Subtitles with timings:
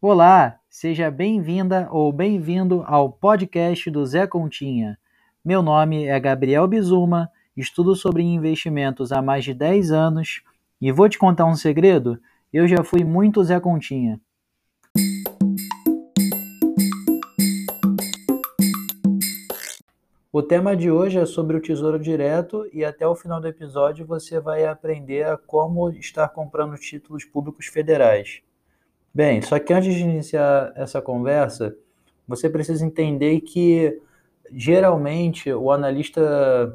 [0.00, 4.96] Olá, seja bem-vinda ou bem-vindo ao podcast do Zé Continha.
[5.44, 10.40] Meu nome é Gabriel Bizuma, estudo sobre investimentos há mais de 10 anos
[10.80, 12.16] e vou te contar um segredo:
[12.52, 14.20] eu já fui muito Zé Continha.
[20.32, 24.06] O tema de hoje é sobre o Tesouro Direto e até o final do episódio
[24.06, 28.42] você vai aprender a como estar comprando títulos públicos federais.
[29.18, 31.76] Bem, só que antes de iniciar essa conversa,
[32.24, 34.00] você precisa entender que
[34.52, 36.72] geralmente o analista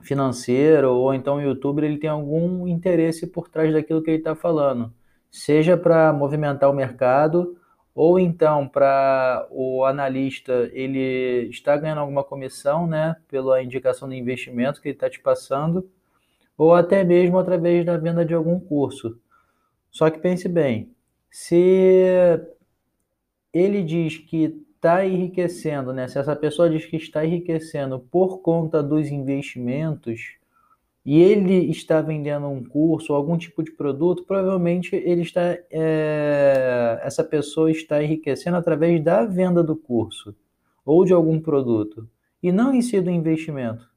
[0.00, 4.34] financeiro ou então o youtuber ele tem algum interesse por trás daquilo que ele está
[4.34, 4.90] falando,
[5.30, 7.58] seja para movimentar o mercado
[7.94, 14.80] ou então para o analista ele está ganhando alguma comissão, né, pela indicação de investimento
[14.80, 15.86] que ele está te passando,
[16.56, 19.20] ou até mesmo através da venda de algum curso.
[19.90, 20.90] Só que pense bem,
[21.30, 22.40] se
[23.52, 26.06] ele diz que está enriquecendo, né?
[26.08, 30.36] Se essa pessoa diz que está enriquecendo por conta dos investimentos
[31.04, 37.00] e ele está vendendo um curso ou algum tipo de produto, provavelmente ele está, é,
[37.02, 40.34] essa pessoa está enriquecendo através da venda do curso
[40.84, 42.08] ou de algum produto
[42.42, 43.87] e não em si do investimento.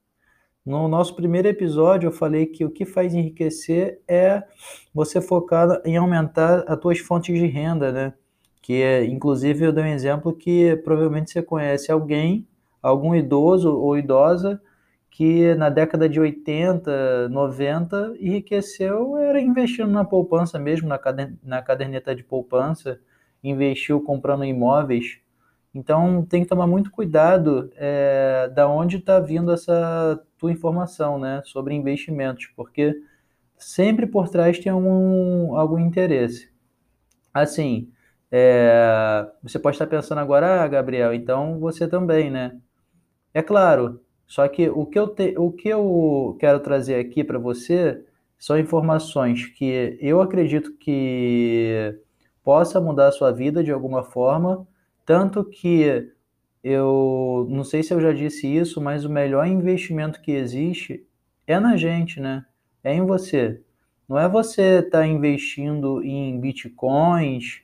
[0.65, 4.43] No nosso primeiro episódio, eu falei que o que faz enriquecer é
[4.93, 8.13] você focar em aumentar as tuas fontes de renda, né?
[8.61, 12.47] Que é, inclusive, eu dei um exemplo que provavelmente você conhece alguém,
[12.81, 14.61] algum idoso ou idosa,
[15.09, 20.87] que na década de 80, 90, enriqueceu era investindo na poupança mesmo,
[21.43, 22.99] na caderneta de poupança,
[23.43, 25.20] investiu comprando imóveis.
[25.73, 31.41] Então tem que tomar muito cuidado é, da onde está vindo essa tua informação, né,
[31.45, 32.93] sobre investimentos, porque
[33.57, 36.51] sempre por trás tem algum, algum interesse.
[37.33, 37.91] Assim,
[38.31, 42.59] é, você pode estar pensando agora, ah, Gabriel, então você também, né?
[43.33, 47.39] É claro, só que o que eu, te, o que eu quero trazer aqui para
[47.39, 48.03] você
[48.39, 51.99] são informações que eu acredito que
[52.43, 54.67] possa mudar a sua vida de alguma forma,
[55.05, 56.11] tanto que
[56.63, 61.05] eu não sei se eu já disse isso, mas o melhor investimento que existe
[61.47, 62.45] é na gente, né?
[62.83, 63.61] É em você.
[64.07, 67.61] Não é você estar tá investindo em bitcoins,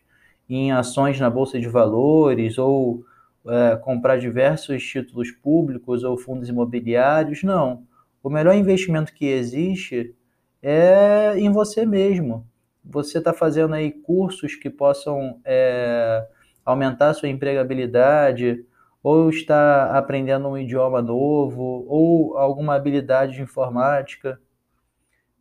[0.49, 3.03] em ações na bolsa de valores ou
[3.47, 7.43] é, comprar diversos títulos públicos ou fundos imobiliários.
[7.43, 7.83] Não.
[8.23, 10.15] O melhor investimento que existe
[10.61, 12.47] é em você mesmo.
[12.83, 16.25] Você está fazendo aí cursos que possam é,
[16.67, 18.65] aumentar sua empregabilidade,
[19.01, 24.37] ou está aprendendo um idioma novo, ou alguma habilidade de informática.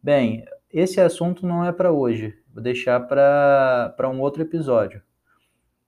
[0.00, 5.02] Bem, esse assunto não é para hoje, vou deixar para um outro episódio.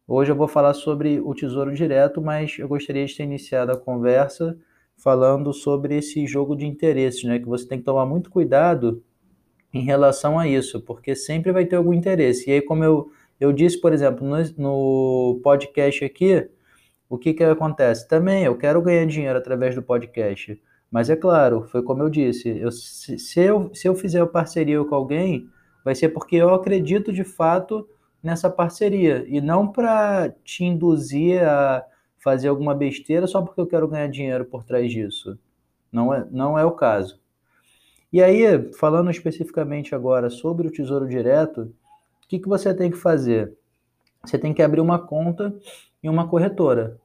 [0.09, 3.79] Hoje eu vou falar sobre o Tesouro Direto, mas eu gostaria de ter iniciado a
[3.79, 4.59] conversa
[4.97, 7.39] falando sobre esse jogo de interesses, né?
[7.39, 9.05] Que você tem que tomar muito cuidado
[9.73, 12.51] em relação a isso, porque sempre vai ter algum interesse.
[12.51, 16.49] E aí, como eu, eu disse, por exemplo, no, no podcast aqui,
[17.09, 18.07] o que, que acontece?
[18.07, 20.61] Também eu quero ganhar dinheiro através do podcast.
[20.91, 24.83] Mas é claro, foi como eu disse, eu, se, se, eu, se eu fizer parceria
[24.85, 25.49] com alguém,
[25.85, 27.87] vai ser porque eu acredito de fato
[28.23, 31.85] nessa parceria e não para te induzir a
[32.19, 35.39] fazer alguma besteira só porque eu quero ganhar dinheiro por trás disso.
[35.93, 37.21] Não é, não é o caso.
[38.13, 41.73] E aí, falando especificamente agora sobre o Tesouro Direto,
[42.29, 43.57] o que, que você tem que fazer?
[44.23, 45.59] Você tem que abrir uma conta
[46.03, 46.99] em uma corretora.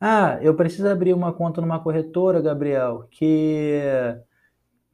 [0.00, 3.82] Ah, eu preciso abrir uma conta numa corretora, Gabriel, que,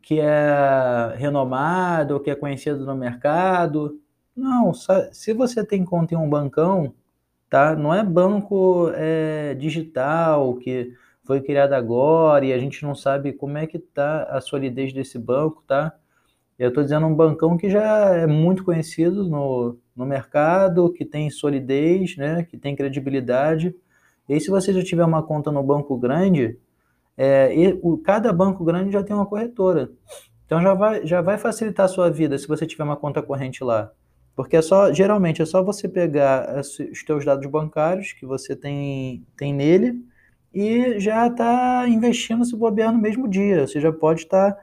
[0.03, 4.01] que é renomado, que é conhecido no mercado.
[4.35, 6.93] Não, se você tem conta em um bancão,
[7.49, 7.77] tá?
[7.77, 13.59] Não é banco é, digital que foi criado agora e a gente não sabe como
[13.59, 15.95] é que tá a solidez desse banco, tá?
[16.59, 21.31] Eu estou dizendo um bancão que já é muito conhecido no, no mercado, que tem
[21.31, 23.75] solidez, né, que tem credibilidade.
[24.29, 26.59] E se você já tiver uma conta no banco grande,
[27.17, 29.91] é, e, o, cada banco grande já tem uma corretora.
[30.47, 33.63] Então já vai, já vai facilitar a sua vida se você tiver uma conta corrente
[33.63, 33.93] lá.
[34.35, 39.27] Porque é só, geralmente é só você pegar os seus dados bancários que você tem,
[39.37, 40.01] tem nele
[40.55, 43.67] e já está investindo se bobear no mesmo dia.
[43.67, 44.61] Você já pode estar tá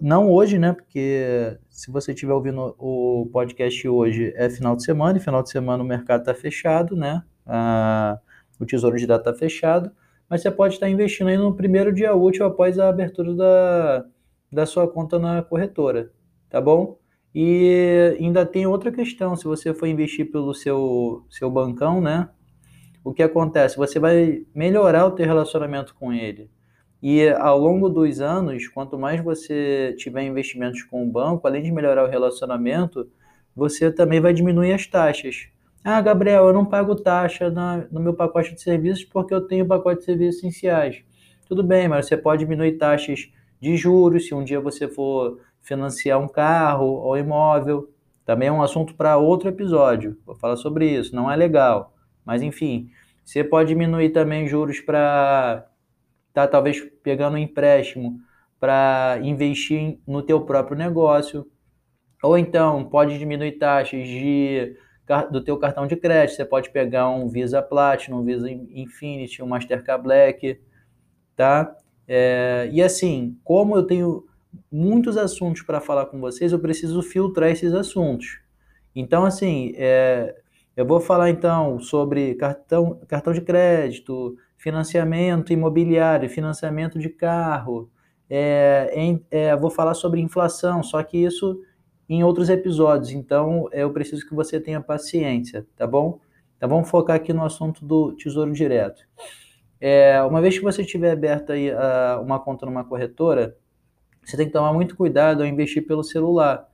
[0.00, 0.72] não hoje, né?
[0.72, 5.50] Porque se você estiver ouvindo o podcast hoje, é final de semana, e final de
[5.50, 7.22] semana o mercado está fechado, né?
[7.46, 8.18] Ah,
[8.58, 9.90] o tesouro de data está fechado,
[10.28, 14.04] mas você pode estar investindo aí no primeiro dia útil após a abertura da,
[14.50, 16.10] da sua conta na corretora,
[16.50, 16.98] tá bom?
[17.34, 22.28] E ainda tem outra questão, se você for investir pelo seu, seu bancão, né?
[23.04, 23.76] O que acontece?
[23.76, 26.50] Você vai melhorar o teu relacionamento com ele.
[27.02, 31.70] E ao longo dos anos, quanto mais você tiver investimentos com o banco, além de
[31.70, 33.08] melhorar o relacionamento,
[33.54, 35.48] você também vai diminuir as taxas.
[35.84, 39.66] Ah, Gabriel, eu não pago taxa na, no meu pacote de serviços porque eu tenho
[39.66, 41.02] pacote de serviços essenciais.
[41.46, 46.20] Tudo bem, mas você pode diminuir taxas de juros se um dia você for financiar
[46.20, 47.88] um carro ou imóvel.
[48.24, 50.16] Também é um assunto para outro episódio.
[50.26, 51.94] Vou falar sobre isso, não é legal.
[52.24, 52.90] Mas enfim,
[53.24, 55.66] você pode diminuir também juros para
[56.36, 58.20] tá talvez pegando um empréstimo
[58.60, 61.46] para investir no teu próprio negócio.
[62.22, 64.76] Ou então pode diminuir taxas de,
[65.30, 66.36] do teu cartão de crédito.
[66.36, 70.60] Você pode pegar um Visa Platinum, um Visa Infinity, um Mastercard Black,
[71.34, 71.74] tá?
[72.06, 74.26] É, e assim, como eu tenho
[74.70, 78.40] muitos assuntos para falar com vocês, eu preciso filtrar esses assuntos.
[78.94, 80.36] Então, assim, é,
[80.76, 87.90] eu vou falar então sobre cartão, cartão de crédito, financiamento imobiliário, financiamento de carro.
[88.28, 91.60] É, em, é, vou falar sobre inflação, só que isso
[92.08, 93.10] em outros episódios.
[93.10, 96.20] Então, eu preciso que você tenha paciência, tá bom?
[96.56, 99.02] Então, vamos focar aqui no assunto do Tesouro Direto.
[99.80, 103.56] É, uma vez que você tiver aberto aí uh, uma conta numa corretora,
[104.24, 106.66] você tem que tomar muito cuidado ao investir pelo celular,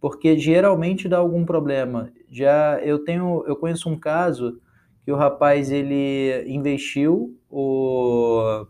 [0.00, 2.10] porque geralmente dá algum problema.
[2.30, 4.60] Já eu tenho, eu conheço um caso
[5.06, 8.66] que o rapaz ele investiu, o,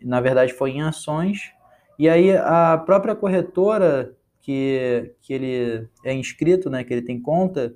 [0.00, 1.50] na verdade foi em ações,
[1.98, 7.74] e aí a própria corretora que, que ele é inscrito, né, que ele tem conta,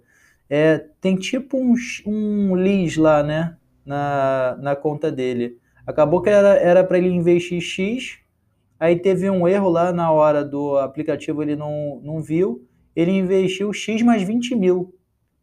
[0.48, 1.74] é, tem tipo um,
[2.06, 5.58] um LIS lá, né, na, na conta dele.
[5.84, 8.20] Acabou que era para ele investir X,
[8.78, 12.64] aí teve um erro lá na hora do aplicativo, ele não, não viu,
[12.94, 14.94] ele investiu X mais 20 mil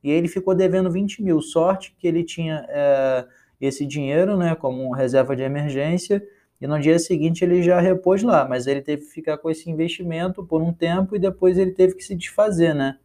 [0.03, 1.41] e ele ficou devendo 20 mil.
[1.41, 3.25] Sorte que ele tinha é,
[3.59, 6.21] esse dinheiro, né, como reserva de emergência,
[6.59, 9.69] e no dia seguinte ele já repôs lá, mas ele teve que ficar com esse
[9.69, 12.97] investimento por um tempo e depois ele teve que se desfazer, né,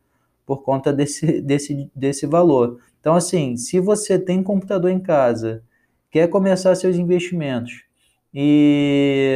[0.45, 2.81] por conta desse, desse, desse valor.
[3.01, 5.63] Então, assim, se você tem computador em casa,
[6.11, 7.85] quer começar seus investimentos
[8.35, 9.35] e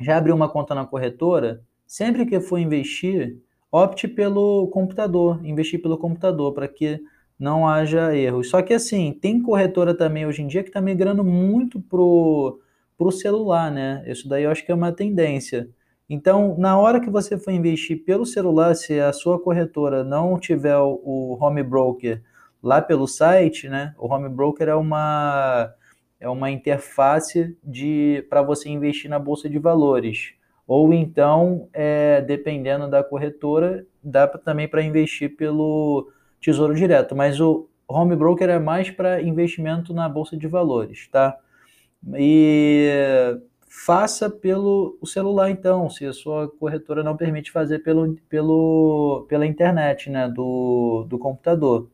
[0.00, 3.38] já abriu uma conta na corretora, sempre que for investir,
[3.70, 7.00] opte pelo computador, investir pelo computador, para que
[7.38, 8.50] não haja erros.
[8.50, 12.60] Só que assim, tem corretora também hoje em dia que está migrando muito pro,
[12.98, 14.04] pro celular, né?
[14.06, 15.68] Isso daí eu acho que é uma tendência.
[16.08, 20.76] Então, na hora que você for investir pelo celular, se a sua corretora não tiver
[20.76, 22.20] o home broker
[22.62, 23.94] lá pelo site, né?
[23.96, 25.72] O home broker é uma
[26.18, 30.34] é uma interface de para você investir na bolsa de valores.
[30.70, 37.16] Ou então, é, dependendo da corretora, dá pra, também para investir pelo Tesouro Direto.
[37.16, 41.36] Mas o home broker é mais para investimento na bolsa de valores, tá?
[42.14, 42.88] E
[43.68, 50.08] faça pelo celular, então, se a sua corretora não permite fazer pelo, pelo, pela internet,
[50.08, 51.90] né, do, do computador.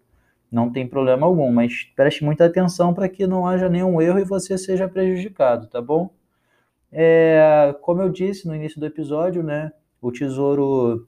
[0.52, 4.24] Não tem problema algum, mas preste muita atenção para que não haja nenhum erro e
[4.24, 6.10] você seja prejudicado, tá bom?
[6.92, 11.06] É, como eu disse no início do episódio, né, o Tesouro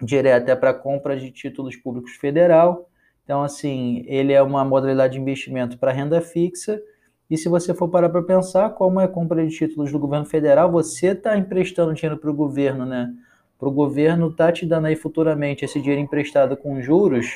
[0.00, 2.88] Direto é para compra de títulos públicos federal.
[3.24, 6.82] Então, assim, ele é uma modalidade de investimento para renda fixa.
[7.30, 10.70] E se você for parar para pensar, como é compra de títulos do governo federal,
[10.70, 13.14] você está emprestando dinheiro para o governo, né?
[13.58, 17.26] Para o governo tá te dando aí futuramente esse dinheiro emprestado com juros.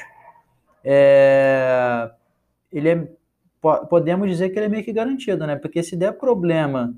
[0.84, 2.10] É,
[2.72, 3.08] ele é,
[3.88, 5.54] podemos dizer que ele é meio que garantido, né?
[5.54, 6.92] Porque se der problema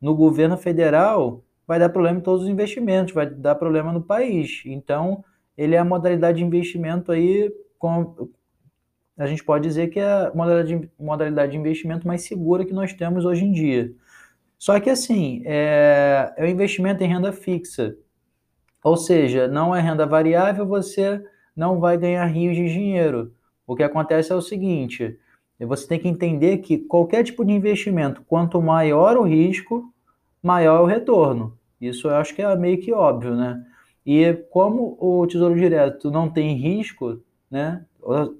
[0.00, 4.62] no governo federal, vai dar problema em todos os investimentos, vai dar problema no país.
[4.66, 5.24] Então,
[5.56, 8.28] ele é a modalidade de investimento aí, com,
[9.16, 12.92] a gente pode dizer que é a modalidade, modalidade de investimento mais segura que nós
[12.92, 13.92] temos hoje em dia.
[14.58, 17.96] Só que assim, é, é um investimento em renda fixa.
[18.82, 21.22] Ou seja, não é renda variável, você
[21.54, 23.34] não vai ganhar rios de dinheiro.
[23.66, 25.18] O que acontece é o seguinte:
[25.66, 29.92] você tem que entender que qualquer tipo de investimento, quanto maior o risco,
[30.42, 31.56] maior o retorno.
[31.80, 33.62] Isso eu acho que é meio que óbvio, né?
[34.04, 37.84] E como o Tesouro Direto não tem risco, né?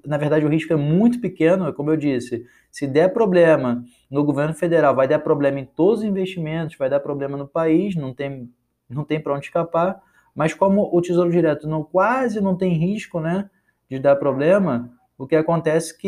[0.06, 2.46] Na verdade, o risco é muito pequeno, como eu disse.
[2.70, 7.00] Se der problema no governo federal, vai dar problema em todos os investimentos, vai dar
[7.00, 8.50] problema no país, não tem,
[8.88, 10.00] não tem para onde escapar.
[10.34, 13.50] Mas como o Tesouro Direto não, quase não tem risco, né,
[13.90, 15.98] de dar problema, o que acontece é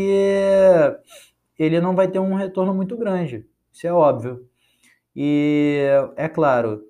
[1.55, 3.45] que ele não vai ter um retorno muito grande.
[3.71, 4.49] Isso é óbvio.
[5.15, 6.83] E é claro,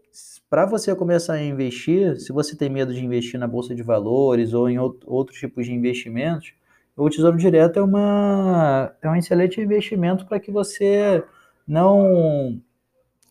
[0.48, 4.54] para você começar a investir, se você tem medo de investir na bolsa de valores
[4.54, 6.54] ou em outros tipos de investimentos,
[6.96, 11.24] o Tesouro Direto é, uma, é um excelente investimento para que você
[11.66, 12.60] não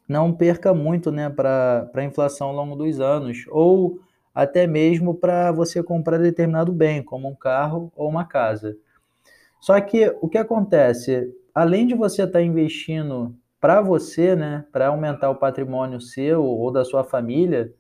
[0.06, 4.02] não perca muito né, para a inflação ao longo dos anos, ou
[4.34, 8.78] até mesmo para você comprar determinado bem, como um carro ou uma casa.
[9.60, 11.34] Só que o que acontece?
[11.54, 16.72] Além de você estar tá investindo para você, né, para aumentar o patrimônio seu ou
[16.72, 17.74] da sua família,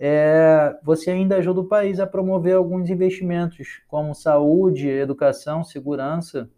[0.00, 6.48] é, você ainda ajuda o país a promover alguns investimentos, como saúde, educação, segurança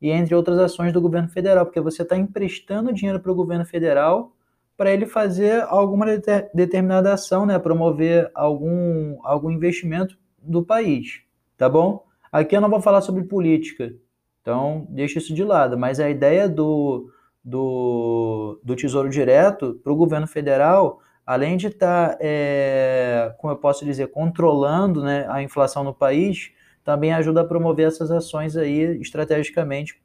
[0.00, 3.64] e entre outras ações do governo federal, porque você está emprestando dinheiro para o governo
[3.64, 4.32] federal
[4.78, 6.06] para ele fazer alguma
[6.54, 11.20] determinada ação, né, promover algum, algum investimento do país,
[11.56, 12.06] tá bom?
[12.30, 13.92] Aqui eu não vou falar sobre política,
[14.40, 17.10] então deixa isso de lado, mas a ideia do,
[17.42, 23.56] do, do Tesouro Direto para o governo federal, além de estar, tá, é, como eu
[23.56, 26.52] posso dizer, controlando né, a inflação no país,
[26.84, 30.00] também ajuda a promover essas ações aí estrategicamente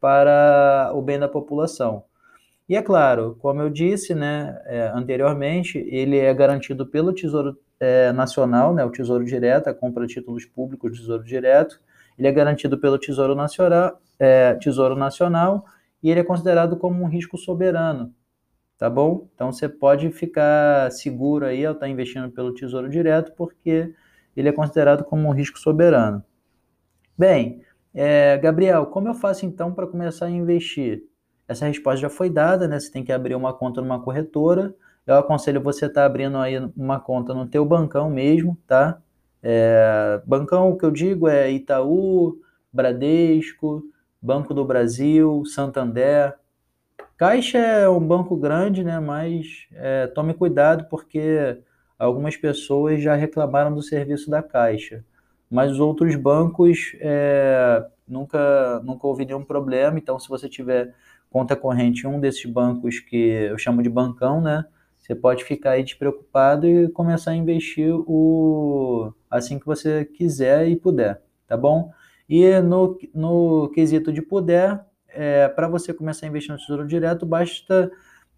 [0.00, 2.02] para o bem da população.
[2.66, 8.10] E é claro, como eu disse né, é, anteriormente, ele é garantido pelo Tesouro é,
[8.12, 11.78] Nacional, né, o Tesouro Direto, a compra de títulos públicos Tesouro Direto,
[12.18, 15.66] ele é garantido pelo Tesouro Nacional, é, Tesouro Nacional
[16.02, 18.14] e ele é considerado como um risco soberano,
[18.78, 19.28] tá bom?
[19.34, 23.92] Então você pode ficar seguro aí ao estar investindo pelo Tesouro Direto, porque
[24.34, 26.24] ele é considerado como um risco soberano.
[27.16, 27.60] Bem,
[27.92, 31.04] é, Gabriel, como eu faço então para começar a investir?
[31.46, 32.80] Essa resposta já foi dada, né?
[32.80, 34.74] Você tem que abrir uma conta numa corretora.
[35.06, 38.98] Eu aconselho você estar tá abrindo aí uma conta no teu bancão mesmo, tá?
[39.42, 42.38] É, bancão, o que eu digo é Itaú,
[42.72, 43.84] Bradesco,
[44.20, 46.34] Banco do Brasil, Santander.
[47.16, 48.98] Caixa é um banco grande, né?
[48.98, 51.58] Mas é, tome cuidado porque
[51.98, 55.04] algumas pessoas já reclamaram do serviço da Caixa.
[55.50, 59.98] Mas os outros bancos é, nunca, nunca houve nenhum problema.
[59.98, 60.94] Então, se você tiver
[61.34, 64.64] conta corrente um desses bancos que eu chamo de bancão, né?
[64.96, 70.76] Você pode ficar aí despreocupado e começar a investir o assim que você quiser e
[70.76, 71.90] puder, tá bom?
[72.28, 77.26] E no, no quesito de puder, é, para você começar a investir no Tesouro Direto,
[77.26, 77.90] basta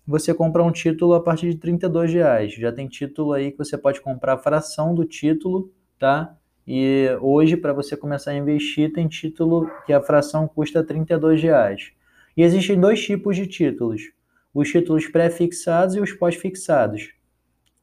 [0.07, 2.55] você comprar um título a partir de 32 reais.
[2.55, 6.35] Já tem título aí que você pode comprar a fração do título, tá?
[6.67, 11.93] E hoje, para você começar a investir, tem título que a fração custa 32 reais.
[12.37, 14.13] E existem dois tipos de títulos:
[14.53, 17.13] os títulos pré-fixados e os pós-fixados.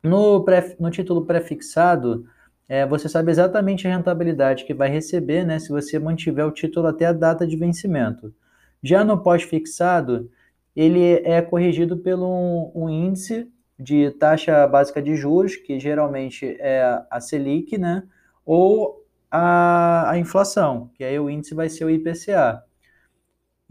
[0.04, 2.26] No, pré, no título pré-fixado,
[2.68, 6.88] é, você sabe exatamente a rentabilidade que vai receber né, se você mantiver o título
[6.88, 8.34] até a data de vencimento.
[8.82, 10.30] Já no pós-fixado,
[10.76, 13.48] ele é corrigido pelo um, um, índice
[13.80, 18.04] de taxa básica de juros, que geralmente é a Selic, né,
[18.46, 22.64] ou a, a inflação, que aí o índice vai ser o IPCA.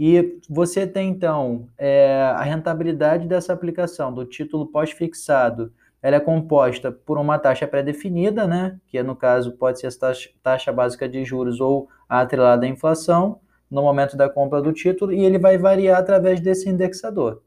[0.04, 6.90] E você tem, então, é, a rentabilidade dessa aplicação do título pós-fixado, ela é composta
[6.90, 11.24] por uma taxa pré-definida, né, que no caso pode ser a taxa, taxa básica de
[11.24, 13.38] juros ou a atrelada à inflação,
[13.70, 17.40] no momento da compra do título, e ele vai variar através desse indexador,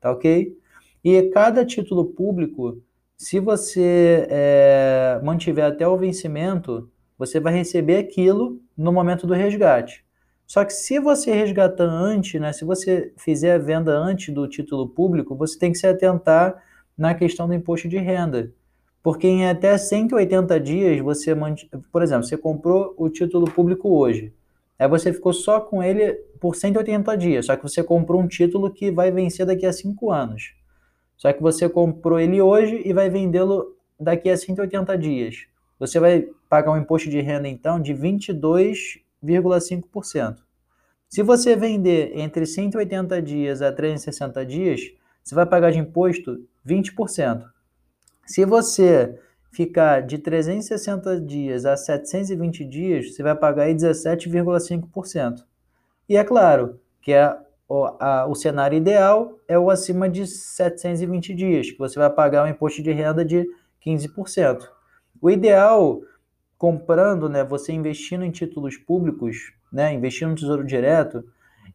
[0.00, 0.56] tá ok?
[1.04, 2.80] E cada título público,
[3.18, 10.07] se você é, mantiver até o vencimento, você vai receber aquilo no momento do resgate.
[10.48, 14.88] Só que se você resgatar antes, né, se você fizer a venda antes do título
[14.88, 16.56] público, você tem que se atentar
[16.96, 18.50] na questão do imposto de renda.
[19.02, 21.64] Porque em até 180 dias, você, mant...
[21.92, 24.32] por exemplo, você comprou o título público hoje.
[24.78, 28.70] Aí você ficou só com ele por 180 dias, só que você comprou um título
[28.70, 30.54] que vai vencer daqui a 5 anos.
[31.18, 35.46] Só que você comprou ele hoje e vai vendê-lo daqui a 180 dias.
[35.78, 40.36] Você vai pagar um imposto de renda, então, de 22 0,5%.
[41.08, 44.80] Se você vender entre 180 dias a 360 dias,
[45.24, 47.44] você vai pagar de imposto 20%.
[48.26, 49.18] Se você
[49.50, 55.44] ficar de 360 dias a 720 dias, você vai pagar 17,5%.
[56.08, 57.36] E é claro que é
[57.68, 62.44] o, a, o cenário ideal é o acima de 720 dias, que você vai pagar
[62.44, 63.46] um imposto de renda de
[63.84, 64.68] 15%.
[65.20, 66.00] O ideal
[66.58, 71.24] comprando, né, você investindo em títulos públicos, né, investindo no Tesouro Direto,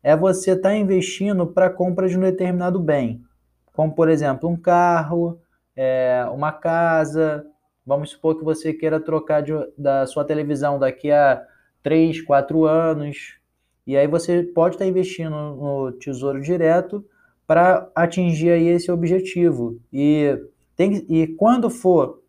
[0.03, 3.23] é você estar tá investindo para compra de um determinado bem,
[3.71, 5.39] como por exemplo um carro,
[5.75, 7.45] é, uma casa.
[7.85, 11.41] Vamos supor que você queira trocar de, da sua televisão daqui a
[11.81, 13.37] 3, 4 anos,
[13.85, 17.05] e aí você pode estar tá investindo no Tesouro Direto
[17.47, 19.79] para atingir aí esse objetivo.
[19.91, 20.37] E
[20.75, 22.22] Tem, e quando for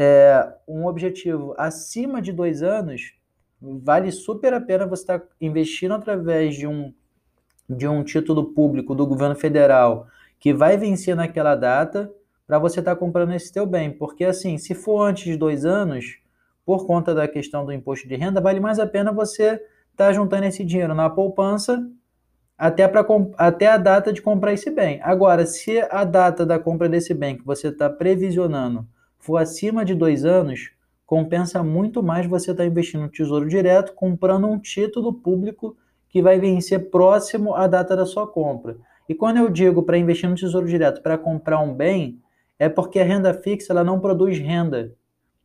[0.00, 3.14] é, um objetivo acima de dois anos,
[3.60, 6.94] vale super a pena você estar tá investindo através de um,
[7.68, 10.06] de um título público do governo federal
[10.38, 12.08] que vai vencer naquela data
[12.46, 13.90] para você estar tá comprando esse teu bem.
[13.90, 16.20] Porque assim, se for antes de dois anos,
[16.64, 19.64] por conta da questão do imposto de renda, vale mais a pena você estar
[19.96, 21.84] tá juntando esse dinheiro na poupança
[22.56, 23.04] até, pra,
[23.36, 25.00] até a data de comprar esse bem.
[25.02, 28.86] Agora, se a data da compra desse bem que você está previsionando
[29.18, 30.70] for acima de dois anos,
[31.06, 35.76] compensa muito mais você estar tá investindo no Tesouro Direto, comprando um título público
[36.08, 38.76] que vai vencer próximo à data da sua compra.
[39.08, 42.20] E quando eu digo para investir no Tesouro Direto para comprar um bem,
[42.58, 44.94] é porque a renda fixa ela não produz renda,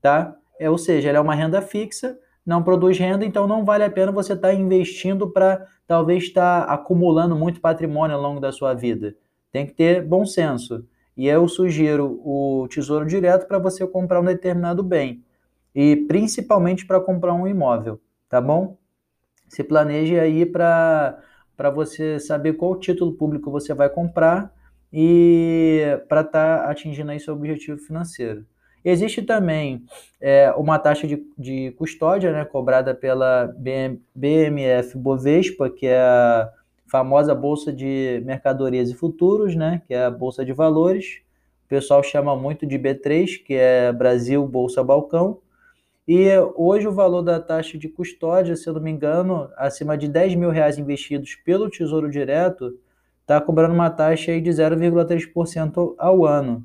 [0.02, 0.36] tá?
[0.60, 3.90] É, ou seja, ela é uma renda fixa, não produz renda, então não vale a
[3.90, 8.52] pena você estar tá investindo para talvez estar tá acumulando muito patrimônio ao longo da
[8.52, 9.16] sua vida.
[9.52, 10.86] Tem que ter bom senso.
[11.16, 15.24] E eu sugiro o Tesouro Direto para você comprar um determinado bem.
[15.74, 18.78] E principalmente para comprar um imóvel, tá bom?
[19.48, 21.20] Se planeje aí para
[21.74, 24.54] você saber qual título público você vai comprar
[24.92, 28.46] e para estar tá atingindo aí seu objetivo financeiro.
[28.86, 29.86] Existe também
[30.20, 36.52] é, uma taxa de, de custódia né, cobrada pela BM, BMF Bovespa, que é a
[36.94, 41.24] famosa Bolsa de Mercadorias e Futuros, né, que é a Bolsa de Valores.
[41.66, 45.40] O pessoal chama muito de B3, que é Brasil Bolsa Balcão.
[46.08, 50.08] E hoje o valor da taxa de custódia, se eu não me engano, acima de
[50.08, 52.78] 10 mil reais investidos pelo Tesouro Direto,
[53.22, 56.64] está cobrando uma taxa aí de 0,3% ao ano.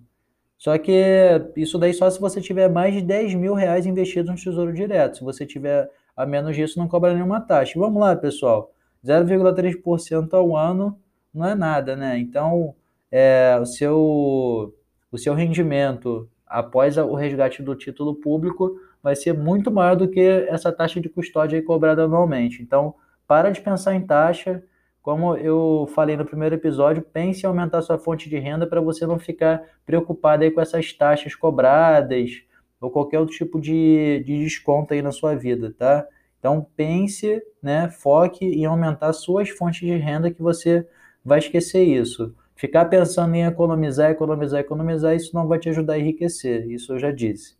[0.59, 4.37] Só que isso daí só se você tiver mais de 10 mil reais investidos no
[4.37, 5.17] Tesouro Direto.
[5.17, 7.81] Se você tiver a menos disso, não cobra nenhuma taxa.
[7.81, 8.75] Vamos lá, pessoal.
[9.05, 10.99] 0,3% ao ano
[11.33, 12.19] não é nada, né?
[12.19, 12.75] Então,
[13.11, 14.75] é, o, seu,
[15.11, 20.21] o seu rendimento após o resgate do título público vai ser muito maior do que
[20.49, 22.63] essa taxa de custódia cobrada anualmente.
[22.63, 22.95] Então,
[23.27, 24.63] para de pensar em taxa,
[25.03, 29.07] como eu falei no primeiro episódio, pense em aumentar sua fonte de renda para você
[29.07, 32.43] não ficar preocupado aí com essas taxas cobradas
[32.81, 36.07] ou qualquer outro tipo de, de desconto aí na sua vida, tá?
[36.49, 40.89] Então pense, né, foque em aumentar suas fontes de renda que você
[41.23, 42.35] vai esquecer isso.
[42.57, 46.99] Ficar pensando em economizar, economizar, economizar, isso não vai te ajudar a enriquecer, isso eu
[46.99, 47.55] já disse.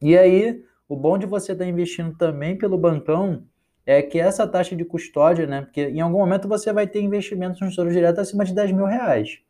[0.00, 3.42] E aí, o bom de você estar investindo também pelo bancão
[3.84, 5.62] é que essa taxa de custódia, né?
[5.62, 8.86] Porque em algum momento você vai ter investimentos no Tesouro Direto acima de 10 mil
[8.86, 9.40] reais,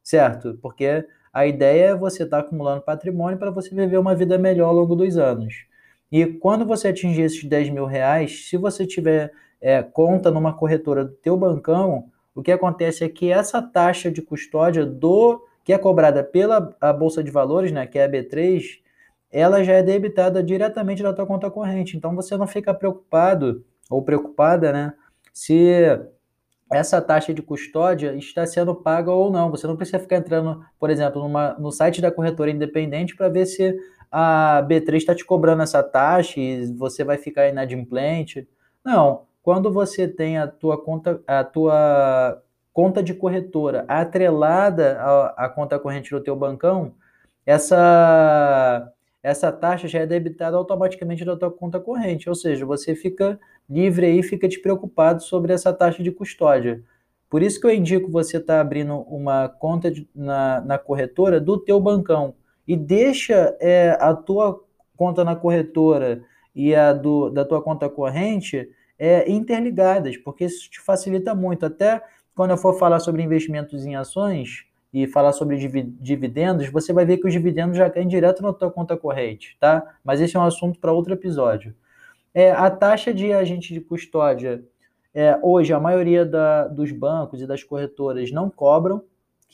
[0.00, 0.56] certo?
[0.62, 4.74] Porque a ideia é você estar acumulando patrimônio para você viver uma vida melhor ao
[4.74, 5.73] longo dos anos.
[6.16, 11.04] E quando você atingir esses 10 mil reais, se você tiver é, conta numa corretora
[11.04, 15.78] do teu bancão, o que acontece é que essa taxa de custódia do que é
[15.78, 18.62] cobrada pela a Bolsa de Valores, né, que é a B3,
[19.28, 21.96] ela já é debitada diretamente da tua conta corrente.
[21.96, 24.94] Então você não fica preocupado ou preocupada, né?
[25.32, 25.98] Se
[26.72, 29.50] essa taxa de custódia está sendo paga ou não.
[29.50, 33.46] Você não precisa ficar entrando, por exemplo, numa, no site da corretora independente para ver
[33.46, 33.76] se
[34.16, 38.48] a B3 está te cobrando essa taxa e você vai ficar inadimplente.
[38.84, 39.22] Não.
[39.42, 42.40] Quando você tem a tua conta, a tua
[42.72, 46.94] conta de corretora atrelada à, à conta corrente do teu bancão,
[47.44, 48.88] essa
[49.20, 54.06] essa taxa já é debitada automaticamente da tua conta corrente, ou seja, você fica livre
[54.06, 56.84] aí, fica despreocupado sobre essa taxa de custódia.
[57.28, 61.40] Por isso que eu indico você estar tá abrindo uma conta de, na, na corretora
[61.40, 62.34] do teu bancão
[62.66, 64.62] e deixa é, a tua
[64.96, 66.22] conta na corretora
[66.54, 71.66] e a do, da tua conta corrente é, interligadas, porque isso te facilita muito.
[71.66, 72.02] Até
[72.34, 77.16] quando eu for falar sobre investimentos em ações, e falar sobre dividendos, você vai ver
[77.16, 79.84] que os dividendos já caem direto na tua conta corrente, tá?
[80.04, 81.74] Mas esse é um assunto para outro episódio.
[82.32, 84.62] É, a taxa de agente de custódia,
[85.12, 89.02] é, hoje a maioria da, dos bancos e das corretoras não cobram,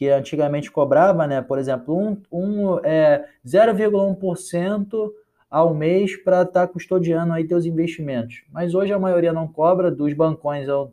[0.01, 1.43] que antigamente cobrava, né?
[1.43, 5.13] Por exemplo, um, um, é, 0,1%
[5.51, 8.43] ao mês para estar tá custodiando aí teus investimentos.
[8.51, 10.91] Mas hoje a maioria não cobra, dos bancões eu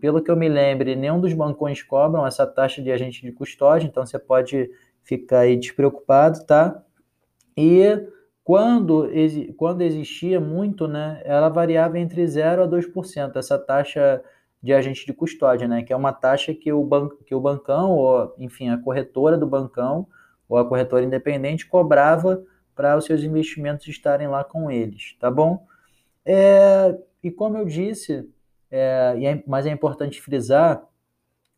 [0.00, 3.86] pelo que eu me lembre, nenhum dos bancões cobram essa taxa de agente de custódia,
[3.86, 4.68] então você pode
[5.04, 6.82] ficar aí despreocupado, tá?
[7.56, 8.04] E
[8.42, 9.08] quando,
[9.56, 14.20] quando existia muito, né, ela variava entre 0 a 2%, essa taxa
[14.64, 17.90] de agente de custódia, né, que é uma taxa que o, ban que o bancão,
[17.90, 20.06] ou enfim, a corretora do bancão,
[20.48, 22.42] ou a corretora independente, cobrava
[22.74, 25.66] para os seus investimentos estarem lá com eles, tá bom?
[26.24, 28.26] É, e como eu disse,
[28.70, 30.82] é, é, mas é importante frisar,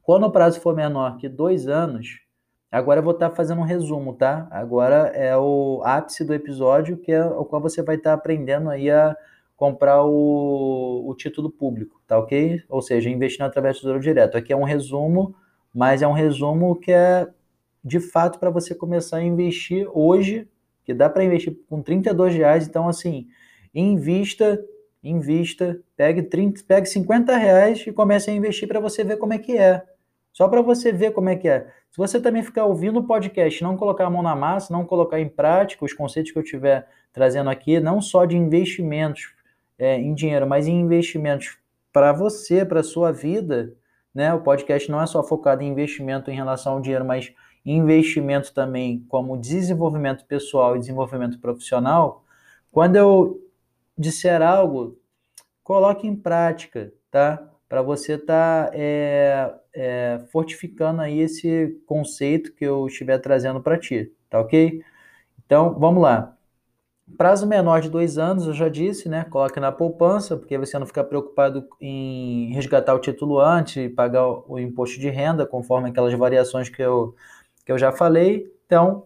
[0.03, 2.27] quando o prazo for menor que dois anos,
[2.71, 4.49] Agora eu vou estar tá fazendo um resumo, tá?
[4.51, 8.69] Agora é o ápice do episódio, que é o qual você vai estar tá aprendendo
[8.69, 9.17] aí a
[9.57, 12.63] comprar o, o título público, tá ok?
[12.69, 14.37] Ou seja, investindo através do Tesouro Direto.
[14.37, 15.35] Aqui é um resumo,
[15.75, 17.27] mas é um resumo que é
[17.83, 20.47] de fato para você começar a investir hoje,
[20.85, 22.69] que dá para investir com 32 reais.
[22.69, 23.29] Então, assim,
[23.75, 24.63] invista,
[25.03, 29.39] invista, pegue, 30, pegue 50 reais e comece a investir para você ver como é
[29.39, 29.83] que é.
[30.33, 31.67] Só para você ver como é que é.
[31.91, 35.19] Se você também ficar ouvindo o podcast, não colocar a mão na massa, não colocar
[35.19, 39.36] em prática os conceitos que eu estiver trazendo aqui, não só de investimentos
[39.79, 41.59] é, em dinheiro, mas em investimentos
[41.93, 43.73] para você, para sua vida,
[44.15, 44.33] né?
[44.33, 47.33] O podcast não é só focado em investimento em relação ao dinheiro, mas
[47.65, 52.25] investimento também como desenvolvimento pessoal e desenvolvimento profissional.
[52.71, 53.41] Quando eu
[53.97, 54.99] disser algo,
[55.63, 57.51] coloque em prática, tá?
[57.69, 63.79] Para você estar tá, é, é, fortificando aí esse conceito que eu estiver trazendo para
[63.79, 64.83] ti, tá ok?
[65.45, 66.36] Então, vamos lá.
[67.17, 69.25] Prazo menor de dois anos, eu já disse, né?
[69.31, 74.27] Coloque na poupança, porque você não fica preocupado em resgatar o título antes e pagar
[74.27, 77.15] o imposto de renda, conforme aquelas variações que eu
[77.65, 78.53] que eu já falei.
[78.67, 79.05] Então,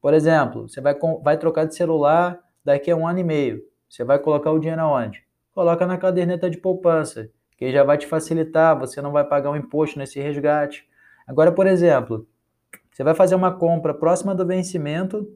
[0.00, 3.62] por exemplo, você vai, vai trocar de celular daqui a um ano e meio.
[3.88, 5.22] Você vai colocar o dinheiro aonde?
[5.54, 9.56] Coloca na caderneta de poupança, que já vai te facilitar, você não vai pagar um
[9.56, 10.88] imposto nesse resgate.
[11.26, 12.26] Agora, por exemplo,
[12.90, 15.28] você vai fazer uma compra próxima do vencimento,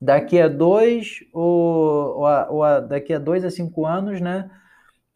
[0.00, 4.50] daqui a dois ou, ou, a, ou a, daqui a dois a cinco anos, né?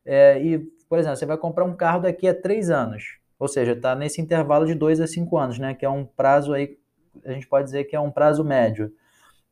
[0.04, 3.22] É, e, por exemplo, você vai comprar um carro daqui a três anos.
[3.42, 5.74] Ou seja, está nesse intervalo de 2 a 5 anos, né?
[5.74, 6.78] Que é um prazo aí,
[7.24, 8.92] a gente pode dizer que é um prazo médio.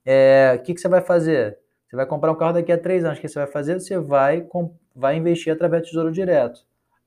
[0.06, 1.58] É, o que, que você vai fazer?
[1.88, 3.18] Você vai comprar um carro daqui a 3 anos.
[3.18, 3.80] O que você vai fazer?
[3.80, 4.46] Você vai,
[4.94, 6.60] vai investir através do Tesouro Direto.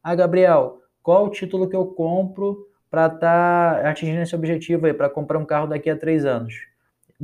[0.03, 4.93] Ah, Gabriel, qual o título que eu compro para estar tá atingindo esse objetivo aí,
[4.93, 6.53] para comprar um carro daqui a 3 anos?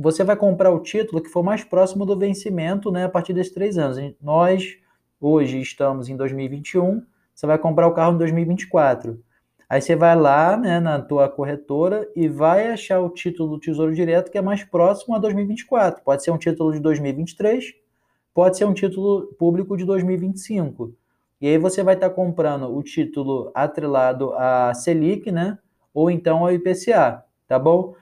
[0.02, 3.52] Você vai comprar o título que for mais próximo do vencimento, né, a partir desses
[3.52, 4.14] 3 anos.
[4.18, 4.78] Nós,
[5.20, 7.02] hoje, estamos em 2021,
[7.34, 9.22] você vai comprar o carro em 2024.
[9.68, 13.94] Aí você vai lá né, na tua corretora e vai achar o título do Tesouro
[13.94, 16.02] Direto que é mais próximo a 2024.
[16.02, 17.74] Pode ser um título de 2023,
[18.32, 20.94] pode ser um título público de 2025.
[21.42, 25.58] E aí você vai estar comprando o título atrelado à Selic, né?
[25.92, 27.94] Ou então ao IPCA, tá bom?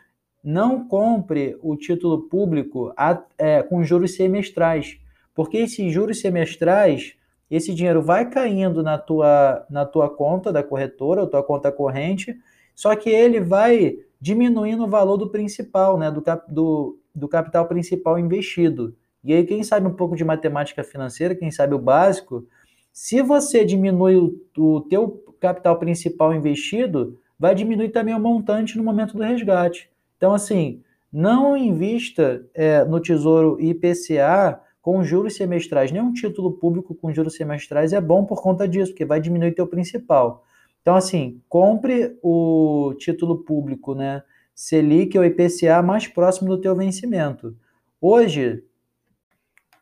[0.42, 4.98] Não compre o título público a, é, com juros semestrais,
[5.34, 7.18] porque esses juros semestrais
[7.50, 12.36] esse dinheiro vai caindo na tua, na tua conta da corretora, ou tua conta corrente,
[12.74, 17.66] só que ele vai diminuindo o valor do principal, né, do, cap, do, do capital
[17.66, 18.94] principal investido.
[19.24, 22.46] E aí, quem sabe um pouco de matemática financeira, quem sabe o básico,
[22.92, 28.84] se você diminui o, o teu capital principal investido, vai diminuir também o montante no
[28.84, 29.90] momento do resgate.
[30.18, 35.90] Então, assim, não invista é, no Tesouro IPCA com juros semestrais.
[35.90, 39.66] Nenhum título público com juros semestrais é bom por conta disso, porque vai diminuir teu
[39.66, 40.44] principal.
[40.82, 44.22] Então, assim, compre o título público, né?
[44.54, 47.56] Selic ou IPCA mais próximo do teu vencimento.
[48.00, 48.64] Hoje,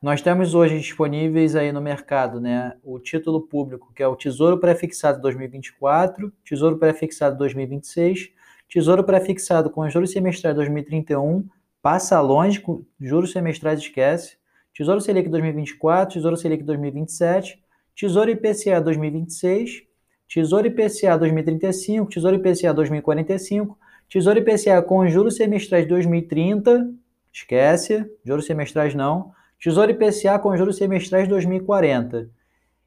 [0.02, 4.58] nós temos hoje disponíveis aí no mercado, né, o título público, que é o Tesouro
[4.58, 8.30] Prefixado 2024, Tesouro Prefixado 2026,
[8.68, 11.46] Tesouro Prefixado com juros semestrais 2031,
[11.80, 12.62] passa longe,
[13.00, 14.36] juros semestrais esquece,
[14.74, 17.62] Tesouro Selic 2024, Tesouro Selic 2027,
[17.94, 19.84] Tesouro IPCA 2026,
[20.28, 26.92] Tesouro IPCA 2035, Tesouro IPCA 2045, Tesouro IPCA com juros semestrais 2030,
[27.32, 32.28] esquece, juros semestrais não, Tesouro IPCA com juros semestrais 2040.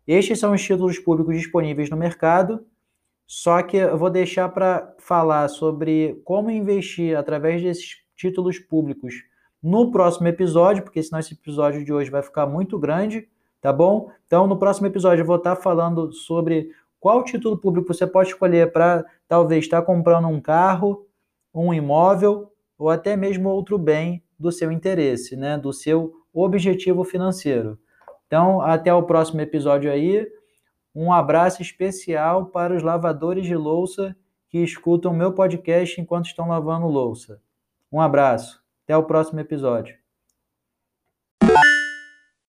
[0.06, 2.66] Estes são os títulos públicos disponíveis no mercado,
[3.32, 9.14] só que eu vou deixar para falar sobre como investir através desses títulos públicos
[9.62, 13.30] no próximo episódio, porque senão esse episódio de hoje vai ficar muito grande,
[13.62, 14.10] tá bom?
[14.26, 18.72] Então, no próximo episódio eu vou estar falando sobre qual título público você pode escolher
[18.72, 21.06] para talvez estar comprando um carro,
[21.54, 27.78] um imóvel ou até mesmo outro bem do seu interesse, né, do seu objetivo financeiro.
[28.26, 30.28] Então, até o próximo episódio aí.
[31.02, 34.14] Um abraço especial para os lavadores de louça
[34.50, 37.42] que escutam meu podcast enquanto estão lavando louça.
[37.90, 38.62] Um abraço.
[38.84, 39.99] Até o próximo episódio.